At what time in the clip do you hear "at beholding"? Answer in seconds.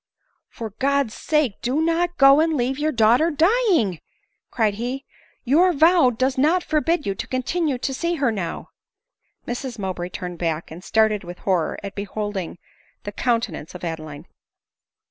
11.83-12.57